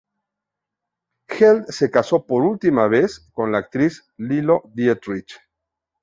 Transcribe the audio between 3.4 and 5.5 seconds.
la actriz Lilo Dietrich.